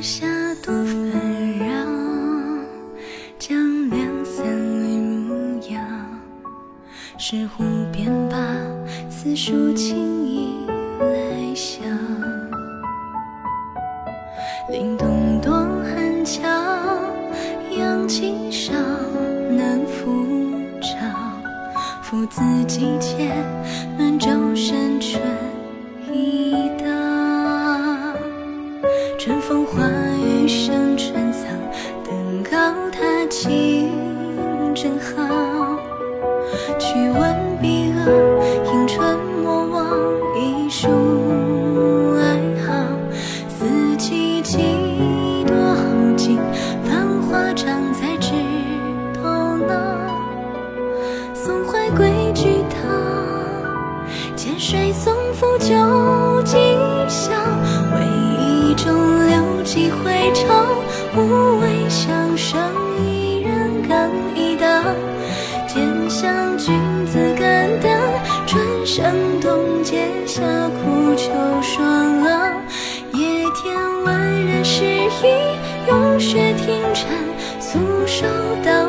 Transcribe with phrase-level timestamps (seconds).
[0.00, 0.26] 下
[0.64, 1.66] 多纷扰，
[3.36, 5.80] 将两三味入药，
[7.18, 8.36] 是湖边把
[9.10, 10.66] 此树轻易
[11.00, 11.82] 来笑。
[14.70, 16.42] 凛冬多寒峭，
[17.76, 18.72] 阳气少，
[19.50, 20.24] 难复
[20.80, 20.88] 照。
[22.02, 23.34] 父子季节，
[23.98, 25.20] 暖昼深春
[26.12, 26.47] 已到。
[29.18, 29.82] 春风化
[30.16, 31.48] 雨生春草，
[32.04, 33.90] 登高踏青
[34.76, 35.76] 正好。
[36.78, 39.90] 去问碧娥，迎春莫忘
[40.36, 40.86] 一树
[42.16, 42.72] 哀号。
[43.48, 44.56] 四季几
[45.48, 45.82] 多好
[46.16, 46.38] 景，
[46.84, 48.30] 繁花常在枝
[49.14, 49.74] 头闹。
[51.34, 52.88] 松怀归居堂，
[54.36, 55.74] 涧水送拂旧
[61.16, 62.58] 无畏相生
[63.02, 64.66] 一人扛一刀。
[65.66, 66.74] 兼向君
[67.06, 68.00] 子肝胆，
[68.46, 71.30] 春生冬结夏苦秋
[71.62, 72.08] 霜。
[73.12, 74.16] 野天万
[74.46, 77.06] 人失意，用血停产，
[77.60, 78.26] 素手
[78.64, 78.88] 刀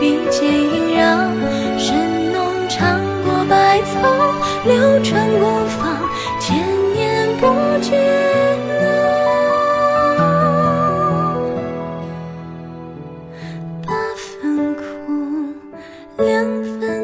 [0.00, 1.28] 并肩萦绕，
[1.76, 4.00] 神农尝过百草，
[4.64, 5.44] 流传古
[5.78, 5.98] 方，
[6.40, 6.56] 千
[6.94, 7.46] 年不
[7.82, 7.96] 绝。
[13.86, 14.82] 八分苦，
[16.18, 16.44] 两
[16.80, 16.97] 分。